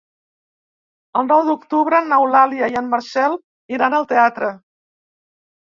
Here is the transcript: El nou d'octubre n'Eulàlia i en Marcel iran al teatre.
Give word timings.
El 1.21 1.27
nou 1.31 1.43
d'octubre 1.49 1.99
n'Eulàlia 2.07 2.71
i 2.75 2.81
en 2.83 2.91
Marcel 2.95 3.39
iran 3.79 3.99
al 4.01 4.11
teatre. 4.17 4.53